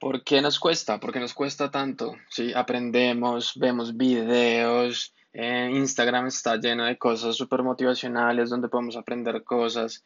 ¿Por 0.00 0.24
qué 0.24 0.40
nos 0.40 0.58
cuesta? 0.58 0.98
¿Por 0.98 1.12
qué 1.12 1.20
nos 1.20 1.34
cuesta 1.34 1.70
tanto? 1.70 2.16
Sí, 2.30 2.54
aprendemos, 2.54 3.52
vemos 3.56 3.98
videos, 3.98 5.12
eh, 5.34 5.70
Instagram 5.74 6.26
está 6.26 6.56
lleno 6.56 6.86
de 6.86 6.96
cosas 6.96 7.36
súper 7.36 7.62
motivacionales 7.62 8.48
donde 8.48 8.70
podemos 8.70 8.96
aprender 8.96 9.44
cosas. 9.44 10.02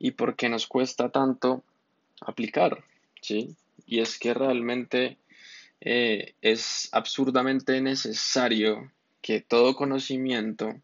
¿Y 0.00 0.10
por 0.10 0.34
qué 0.34 0.48
nos 0.48 0.66
cuesta 0.66 1.10
tanto 1.10 1.62
aplicar? 2.20 2.82
¿Sí? 3.22 3.54
Y 3.86 4.00
es 4.00 4.18
que 4.18 4.34
realmente 4.34 5.16
eh, 5.80 6.34
es 6.42 6.88
absurdamente 6.90 7.80
necesario 7.80 8.90
que 9.22 9.40
todo 9.40 9.76
conocimiento, 9.76 10.74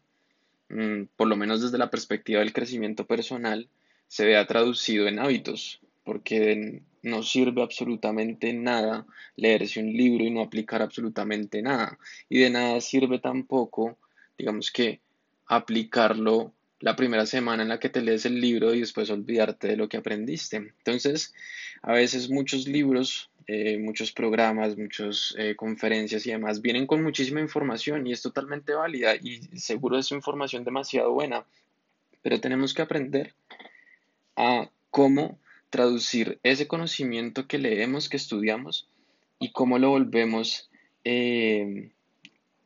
mm, 0.69 1.03
por 1.17 1.27
lo 1.27 1.35
menos 1.35 1.61
desde 1.61 1.77
la 1.77 1.89
perspectiva 1.89 2.39
del 2.39 2.53
crecimiento 2.53 3.05
personal, 3.05 3.67
se 4.07 4.25
vea 4.25 4.47
traducido 4.47 5.05
en 5.09 5.19
hábitos, 5.19 5.81
porque 6.05 6.81
no 7.03 7.23
sirve 7.23 7.61
absolutamente 7.61 8.53
nada 8.53 9.05
leerse 9.35 9.79
un 9.79 9.93
libro 9.93 10.23
y 10.23 10.31
no 10.31 10.41
aplicar 10.41 10.81
absolutamente 10.81 11.61
nada. 11.61 11.97
Y 12.29 12.39
de 12.39 12.49
nada 12.49 12.81
sirve 12.81 13.19
tampoco, 13.19 13.97
digamos 14.37 14.71
que, 14.71 14.99
aplicarlo 15.47 16.53
la 16.79 16.95
primera 16.95 17.25
semana 17.25 17.63
en 17.63 17.69
la 17.69 17.79
que 17.79 17.89
te 17.89 18.01
lees 18.01 18.25
el 18.25 18.39
libro 18.39 18.73
y 18.73 18.81
después 18.81 19.09
olvidarte 19.09 19.67
de 19.67 19.77
lo 19.77 19.89
que 19.89 19.97
aprendiste. 19.97 20.57
Entonces, 20.57 21.33
a 21.81 21.93
veces 21.93 22.29
muchos 22.29 22.67
libros, 22.67 23.31
eh, 23.47 23.77
muchos 23.77 24.11
programas, 24.11 24.77
muchas 24.77 25.33
eh, 25.37 25.55
conferencias 25.55 26.27
y 26.27 26.31
demás 26.31 26.61
vienen 26.61 26.85
con 26.85 27.01
muchísima 27.01 27.39
información 27.39 28.05
y 28.05 28.11
es 28.11 28.21
totalmente 28.21 28.73
válida 28.73 29.15
y 29.15 29.39
seguro 29.57 29.97
es 29.97 30.11
información 30.11 30.63
demasiado 30.63 31.13
buena, 31.13 31.45
pero 32.21 32.39
tenemos 32.39 32.73
que 32.73 32.81
aprender 32.81 33.33
a 34.35 34.69
cómo 34.91 35.39
traducir 35.69 36.39
ese 36.43 36.67
conocimiento 36.67 37.47
que 37.47 37.57
leemos, 37.57 38.09
que 38.09 38.17
estudiamos, 38.17 38.87
y 39.39 39.51
cómo 39.51 39.79
lo 39.79 39.89
volvemos 39.89 40.69
eh, 41.03 41.91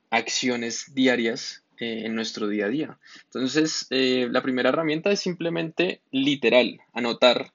acciones 0.10 0.94
diarias 0.94 1.64
eh, 1.80 2.04
en 2.06 2.16
nuestro 2.16 2.48
día 2.48 2.66
a 2.66 2.70
día. 2.70 2.98
Entonces, 3.26 3.88
eh, 3.90 4.28
la 4.32 4.42
primera 4.42 4.70
herramienta 4.70 5.12
es 5.12 5.20
simplemente 5.20 6.02
literal, 6.12 6.80
anotar 6.94 7.52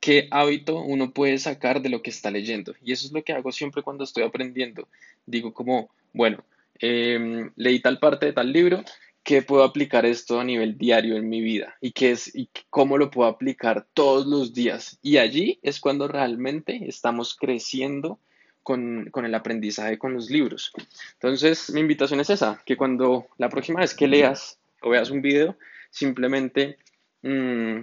qué 0.00 0.28
hábito 0.30 0.80
uno 0.80 1.12
puede 1.12 1.38
sacar 1.38 1.80
de 1.82 1.88
lo 1.88 2.02
que 2.02 2.10
está 2.10 2.30
leyendo. 2.30 2.74
Y 2.84 2.92
eso 2.92 3.06
es 3.06 3.12
lo 3.12 3.22
que 3.22 3.32
hago 3.32 3.52
siempre 3.52 3.82
cuando 3.82 4.04
estoy 4.04 4.22
aprendiendo. 4.22 4.88
Digo 5.26 5.54
como, 5.54 5.90
bueno, 6.12 6.44
leí 6.80 7.80
tal 7.80 7.98
parte 7.98 8.26
de 8.26 8.34
tal 8.34 8.52
libro, 8.52 8.84
qué 9.24 9.42
puedo 9.42 9.64
aplicar 9.64 10.04
esto 10.06 10.38
a 10.38 10.44
nivel 10.44 10.76
diario 10.76 11.16
en 11.16 11.28
mi 11.28 11.40
vida 11.40 11.76
y 11.80 11.92
qué 11.92 12.12
es 12.12 12.32
y 12.34 12.50
cómo 12.70 12.98
lo 12.98 13.10
puedo 13.10 13.28
aplicar 13.28 13.86
todos 13.94 14.26
los 14.26 14.52
días. 14.52 14.98
Y 15.02 15.16
allí 15.16 15.58
es 15.62 15.80
cuando 15.80 16.06
realmente 16.06 16.86
estamos 16.86 17.34
creciendo 17.34 18.20
con, 18.62 19.10
el 19.14 19.34
aprendizaje 19.34 19.98
con 19.98 20.14
los 20.14 20.30
libros. 20.30 20.72
Entonces, 21.14 21.70
mi 21.70 21.80
invitación 21.80 22.20
es 22.20 22.30
esa, 22.30 22.62
que 22.64 22.76
cuando 22.76 23.26
la 23.38 23.48
próxima 23.48 23.80
vez 23.80 23.94
que 23.94 24.06
leas 24.06 24.58
o 24.82 24.90
veas 24.90 25.10
un 25.10 25.22
video, 25.22 25.56
simplemente 25.90 26.78
mm, 27.22 27.80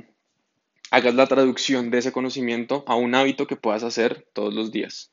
hagas 0.92 1.16
la 1.16 1.28
traducción 1.28 1.90
de 1.90 2.00
ese 2.00 2.12
conocimiento 2.12 2.84
a 2.88 2.96
un 2.96 3.16
hábito 3.16 3.48
que 3.48 3.56
puedas 3.56 3.84
hacer 3.84 4.28
todos 4.34 4.54
los 4.54 4.72
días. 4.72 5.12